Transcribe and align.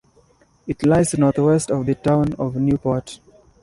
It 0.65 0.83
lies 0.83 1.15
north-west 1.15 1.69
of 1.69 1.85
the 1.85 1.93
town 1.93 2.33
of 2.39 2.55
Newport. 2.55 3.19